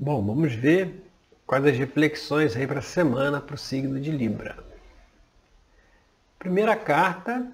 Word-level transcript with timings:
Bom, 0.00 0.24
vamos 0.24 0.54
ver 0.54 1.10
quais 1.44 1.66
as 1.66 1.76
reflexões 1.76 2.54
aí 2.54 2.68
para 2.68 2.78
a 2.78 2.82
semana 2.82 3.40
para 3.40 3.56
o 3.56 3.58
signo 3.58 4.00
de 4.00 4.12
Libra. 4.12 4.56
Primeira 6.38 6.76
carta 6.76 7.50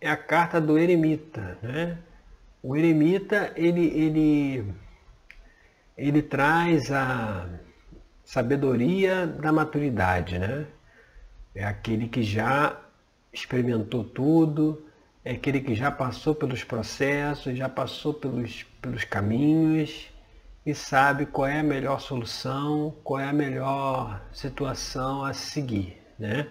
é 0.00 0.10
a 0.10 0.16
carta 0.16 0.60
do 0.60 0.76
eremita, 0.76 1.56
né? 1.62 1.96
O 2.60 2.76
eremita 2.76 3.52
ele 3.54 3.86
ele 3.86 4.74
ele 5.96 6.22
traz 6.22 6.90
a 6.90 7.48
sabedoria 8.24 9.24
da 9.24 9.52
maturidade, 9.52 10.40
né? 10.40 10.66
É 11.54 11.64
aquele 11.64 12.08
que 12.08 12.24
já 12.24 12.80
experimentou 13.32 14.02
tudo, 14.02 14.84
é 15.24 15.34
aquele 15.34 15.60
que 15.60 15.76
já 15.76 15.92
passou 15.92 16.34
pelos 16.34 16.64
processos, 16.64 17.56
já 17.56 17.68
passou 17.68 18.12
pelos, 18.12 18.64
pelos 18.82 19.04
caminhos 19.04 20.10
e 20.66 20.74
sabe 20.74 21.26
qual 21.26 21.46
é 21.46 21.60
a 21.60 21.62
melhor 21.62 22.00
solução, 22.00 22.92
qual 23.04 23.20
é 23.20 23.28
a 23.28 23.32
melhor 23.32 24.20
situação 24.32 25.24
a 25.24 25.32
seguir, 25.32 25.96
né? 26.18 26.48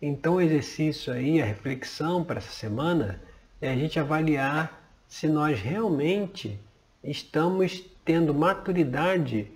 Então 0.00 0.36
o 0.36 0.40
exercício 0.40 1.12
aí, 1.12 1.42
a 1.42 1.44
reflexão 1.44 2.24
para 2.24 2.38
essa 2.38 2.50
semana 2.50 3.20
é 3.60 3.70
a 3.70 3.76
gente 3.76 4.00
avaliar 4.00 4.90
se 5.06 5.28
nós 5.28 5.60
realmente 5.60 6.58
estamos 7.04 7.84
tendo 8.02 8.32
maturidade 8.32 9.52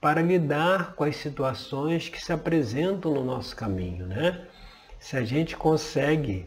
para 0.00 0.22
lidar 0.22 0.94
com 0.94 1.02
as 1.02 1.16
situações 1.16 2.08
que 2.08 2.22
se 2.22 2.32
apresentam 2.32 3.12
no 3.12 3.24
nosso 3.24 3.56
caminho, 3.56 4.06
né? 4.06 4.46
Se 5.00 5.16
a 5.16 5.24
gente 5.24 5.56
consegue 5.56 6.46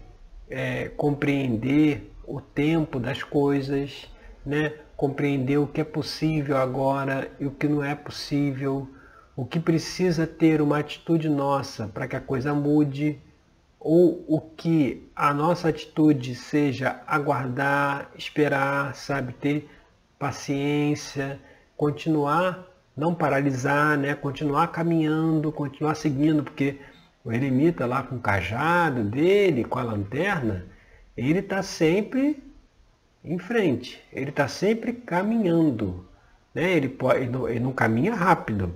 é, 0.49 0.87
compreender 0.89 2.13
o 2.25 2.39
tempo 2.39 2.99
das 2.99 3.21
coisas, 3.21 4.07
né? 4.49 4.73
Compreender 4.97 5.57
o 5.57 5.67
que 5.67 5.79
é 5.79 5.83
possível 5.83 6.57
agora 6.57 7.31
e 7.39 7.45
o 7.45 7.51
que 7.51 7.67
não 7.67 7.83
é 7.83 7.93
possível, 7.93 8.89
o 9.35 9.45
que 9.45 9.59
precisa 9.59 10.25
ter 10.25 10.61
uma 10.61 10.79
atitude 10.79 11.29
nossa 11.29 11.87
para 11.87 12.07
que 12.07 12.15
a 12.15 12.19
coisa 12.19 12.53
mude, 12.53 13.19
ou 13.79 14.25
o 14.27 14.41
que 14.41 15.09
a 15.15 15.33
nossa 15.33 15.69
atitude 15.69 16.35
seja 16.35 17.01
aguardar, 17.07 18.11
esperar, 18.17 18.95
sabe, 18.95 19.33
ter 19.33 19.69
paciência, 20.17 21.39
continuar 21.77 22.67
não 22.99 23.15
paralisar, 23.15 23.97
né? 23.97 24.13
continuar 24.13 24.67
caminhando, 24.67 25.51
continuar 25.51 25.95
seguindo, 25.95 26.43
porque 26.43 26.77
o 27.23 27.31
eremita 27.31 27.85
lá 27.85 28.03
com 28.03 28.17
o 28.17 28.19
cajado 28.19 29.03
dele, 29.03 29.63
com 29.63 29.79
a 29.79 29.83
lanterna, 29.83 30.65
ele 31.15 31.39
está 31.39 31.63
sempre 31.63 32.43
em 33.23 33.37
frente, 33.37 34.01
ele 34.13 34.29
está 34.29 34.47
sempre 34.47 34.93
caminhando. 34.93 36.05
Né? 36.53 36.71
Ele, 36.71 36.89
pode, 36.89 37.21
ele, 37.21 37.29
não, 37.29 37.49
ele 37.49 37.59
não 37.59 37.71
caminha 37.71 38.13
rápido, 38.13 38.73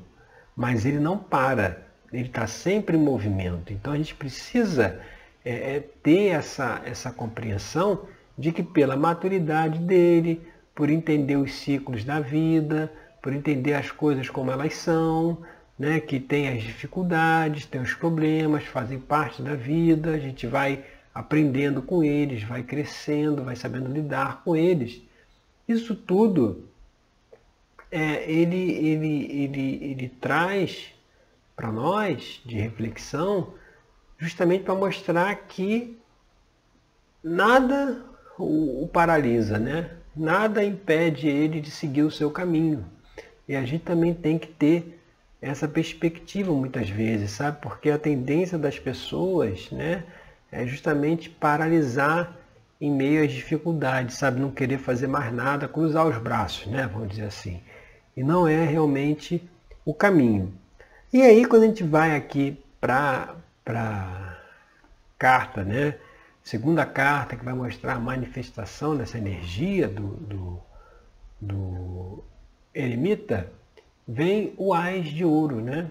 mas 0.55 0.85
ele 0.85 0.99
não 0.99 1.17
para, 1.17 1.83
ele 2.11 2.27
está 2.27 2.45
sempre 2.45 2.97
em 2.97 2.99
movimento. 2.99 3.71
Então 3.71 3.93
a 3.93 3.97
gente 3.97 4.15
precisa 4.15 4.99
é, 5.43 5.75
é, 5.75 5.79
ter 6.01 6.27
essa, 6.27 6.81
essa 6.85 7.11
compreensão 7.11 8.07
de 8.37 8.51
que 8.51 8.63
pela 8.63 8.95
maturidade 8.95 9.79
dele, 9.79 10.41
por 10.75 10.89
entender 10.89 11.37
os 11.37 11.53
ciclos 11.53 12.03
da 12.03 12.19
vida, 12.19 12.91
por 13.21 13.33
entender 13.33 13.73
as 13.73 13.91
coisas 13.91 14.29
como 14.29 14.51
elas 14.51 14.73
são, 14.73 15.37
né? 15.77 15.99
que 15.99 16.19
tem 16.19 16.49
as 16.49 16.61
dificuldades, 16.61 17.65
tem 17.65 17.81
os 17.81 17.93
problemas, 17.93 18.65
fazem 18.65 18.99
parte 18.99 19.41
da 19.41 19.55
vida, 19.55 20.11
a 20.11 20.19
gente 20.19 20.45
vai 20.45 20.83
aprendendo 21.13 21.81
com 21.81 22.03
eles, 22.03 22.43
vai 22.43 22.63
crescendo, 22.63 23.43
vai 23.43 23.55
sabendo 23.55 23.91
lidar 23.91 24.43
com 24.43 24.55
eles. 24.55 25.01
Isso 25.67 25.95
tudo 25.95 26.67
é, 27.91 28.29
ele, 28.29 28.71
ele, 28.71 29.43
ele, 29.43 29.79
ele 29.83 30.09
traz 30.09 30.93
para 31.55 31.71
nós 31.71 32.41
de 32.45 32.57
reflexão 32.57 33.53
justamente 34.17 34.63
para 34.63 34.73
mostrar 34.73 35.35
que 35.35 35.97
nada 37.23 38.03
o, 38.37 38.83
o 38.83 38.87
paralisa, 38.87 39.59
né? 39.59 39.91
nada 40.15 40.63
impede 40.63 41.27
ele 41.27 41.59
de 41.59 41.71
seguir 41.71 42.03
o 42.03 42.11
seu 42.11 42.29
caminho. 42.29 42.85
E 43.47 43.55
a 43.55 43.65
gente 43.65 43.83
também 43.83 44.13
tem 44.13 44.37
que 44.37 44.47
ter 44.47 44.99
essa 45.41 45.67
perspectiva 45.67 46.51
muitas 46.51 46.89
vezes, 46.89 47.31
sabe? 47.31 47.59
Porque 47.61 47.89
a 47.89 47.97
tendência 47.97 48.57
das 48.57 48.79
pessoas, 48.79 49.69
né, 49.71 50.03
é 50.53 50.65
justamente 50.67 51.29
paralisar 51.29 52.37
em 52.79 52.91
meio 52.91 53.23
às 53.23 53.31
dificuldades, 53.31 54.17
sabe? 54.17 54.39
Não 54.39 54.51
querer 54.51 54.77
fazer 54.77 55.07
mais 55.07 55.33
nada, 55.33 55.67
cruzar 55.67 56.05
os 56.07 56.17
braços, 56.17 56.67
né? 56.67 56.87
Vamos 56.91 57.09
dizer 57.09 57.25
assim. 57.25 57.61
E 58.15 58.23
não 58.23 58.47
é 58.47 58.63
realmente 58.63 59.41
o 59.85 59.93
caminho. 59.93 60.53
E 61.11 61.21
aí, 61.21 61.45
quando 61.45 61.63
a 61.63 61.67
gente 61.67 61.83
vai 61.83 62.15
aqui 62.15 62.57
para 62.79 63.35
a 63.67 64.35
carta, 65.17 65.63
né? 65.63 65.95
Segunda 66.43 66.85
carta 66.85 67.35
que 67.35 67.45
vai 67.45 67.53
mostrar 67.53 67.93
a 67.93 67.99
manifestação 67.99 68.97
dessa 68.97 69.17
energia 69.17 69.87
do, 69.87 70.07
do, 70.17 70.59
do 71.39 72.23
eremita, 72.75 73.49
vem 74.05 74.53
o 74.57 74.73
Ais 74.73 75.07
de 75.07 75.23
Ouro. 75.23 75.61
Né? 75.61 75.89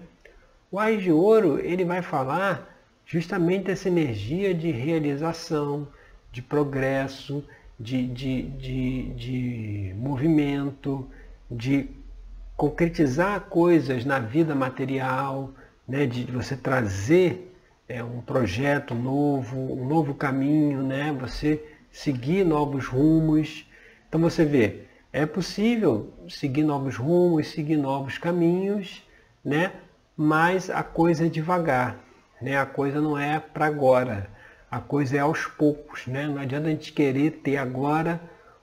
O 0.71 0.77
Ais 0.77 1.01
de 1.01 1.11
Ouro 1.11 1.59
ele 1.59 1.83
vai 1.83 2.03
falar 2.03 2.72
justamente 3.05 3.69
essa 3.71 3.87
energia 3.87 4.53
de 4.53 4.71
realização, 4.71 5.87
de 6.31 6.41
progresso, 6.41 7.43
de, 7.79 8.07
de, 8.07 8.43
de, 8.43 9.03
de 9.13 9.93
movimento, 9.95 11.07
de 11.49 11.89
concretizar 12.55 13.41
coisas 13.41 14.05
na 14.05 14.19
vida 14.19 14.55
material, 14.55 15.51
né? 15.87 16.05
de 16.05 16.23
você 16.25 16.55
trazer 16.55 17.53
é, 17.87 18.03
um 18.03 18.21
projeto 18.21 18.95
novo, 18.95 19.57
um 19.57 19.87
novo 19.87 20.13
caminho, 20.13 20.81
né? 20.83 21.15
você 21.19 21.63
seguir 21.91 22.43
novos 22.45 22.85
rumos. 22.87 23.67
Então 24.07 24.21
você 24.21 24.45
vê, 24.45 24.83
é 25.11 25.25
possível 25.25 26.13
seguir 26.29 26.63
novos 26.63 26.95
rumos, 26.95 27.47
seguir 27.47 27.77
novos 27.77 28.17
caminhos, 28.17 29.03
né? 29.43 29.73
mas 30.15 30.69
a 30.69 30.83
coisa 30.83 31.25
é 31.25 31.29
devagar, 31.29 31.99
né? 32.43 32.57
a 32.57 32.65
coisa 32.65 32.99
não 32.99 33.17
é 33.17 33.39
para 33.39 33.65
agora, 33.65 34.29
a 34.69 34.79
coisa 34.79 35.17
é 35.17 35.19
aos 35.19 35.45
poucos. 35.45 36.05
Né? 36.05 36.27
Não 36.27 36.37
adianta 36.37 36.67
a 36.67 36.71
gente 36.71 36.91
querer 36.91 37.31
ter 37.43 37.57
agora 37.57 38.19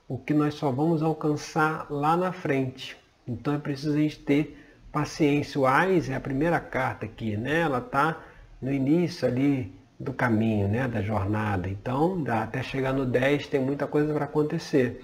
o 0.07 0.19
que 0.19 0.35
nós 0.35 0.55
só 0.55 0.71
vamos 0.71 1.03
alcançar 1.03 1.87
lá 1.91 2.17
na 2.17 2.31
frente. 2.31 2.97
Então 3.27 3.55
é 3.55 3.59
preciso 3.59 3.95
a 3.97 4.01
gente 4.01 4.19
ter 4.19 4.57
paciência. 4.93 5.61
O 5.61 5.67
AIS 5.67 6.11
é 6.11 6.15
a 6.15 6.21
primeira 6.21 6.61
carta 6.61 7.07
aqui, 7.07 7.37
né? 7.37 7.61
ela 7.61 7.79
está 7.79 8.21
no 8.61 8.73
início 8.73 9.27
ali 9.27 9.73
do 9.99 10.13
caminho, 10.13 10.69
né? 10.69 10.87
da 10.87 11.01
jornada. 11.01 11.69
Então, 11.69 12.23
até 12.29 12.63
chegar 12.63 12.93
no 12.93 13.07
10 13.07 13.47
tem 13.47 13.61
muita 13.61 13.87
coisa 13.87 14.13
para 14.13 14.27
acontecer. 14.27 15.03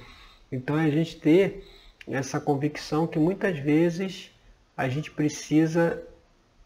Então 0.51 0.79
é 0.79 0.85
a 0.85 0.91
gente 0.91 1.17
ter 1.17 1.67
essa 2.07 2.41
convicção 2.41 3.07
que 3.07 3.19
muitas 3.19 3.59
vezes 3.59 4.31
a 4.77 4.89
gente 4.89 5.11
precisa 5.11 6.03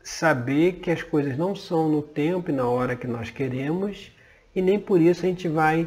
saber 0.02 0.74
que 0.74 0.90
as 0.90 1.02
coisas 1.02 1.36
não 1.36 1.54
são 1.54 1.88
no 1.88 2.02
tempo 2.02 2.50
e 2.50 2.54
na 2.54 2.66
hora 2.66 2.96
que 2.96 3.06
nós 3.06 3.30
queremos 3.30 4.12
e 4.54 4.62
nem 4.62 4.78
por 4.78 5.00
isso 5.00 5.24
a 5.24 5.28
gente 5.28 5.48
vai 5.48 5.86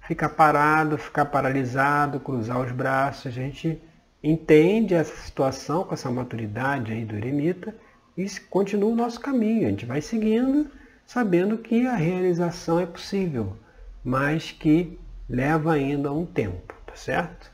ficar 0.00 0.30
parado, 0.30 0.96
ficar 0.96 1.26
paralisado, 1.26 2.20
cruzar 2.20 2.60
os 2.60 2.72
braços. 2.72 3.26
A 3.26 3.30
gente 3.30 3.80
entende 4.22 4.94
essa 4.94 5.14
situação 5.16 5.84
com 5.84 5.94
essa 5.94 6.10
maturidade 6.10 6.92
aí 6.92 7.04
do 7.04 7.16
eremita 7.16 7.74
e 8.16 8.28
continua 8.48 8.90
o 8.90 8.96
nosso 8.96 9.20
caminho. 9.20 9.66
A 9.66 9.70
gente 9.70 9.86
vai 9.86 10.00
seguindo, 10.00 10.70
sabendo 11.06 11.58
que 11.58 11.86
a 11.86 11.94
realização 11.94 12.80
é 12.80 12.86
possível, 12.86 13.56
mas 14.02 14.50
que 14.50 14.98
leva 15.28 15.74
ainda 15.74 16.12
um 16.12 16.24
tempo 16.24 16.78
certo? 16.98 17.50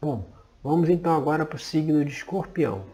Bom, 0.00 0.30
vamos 0.62 0.88
então 0.88 1.14
agora 1.14 1.44
para 1.44 1.56
o 1.56 1.60
signo 1.60 2.04
de 2.04 2.12
escorpião. 2.12 2.84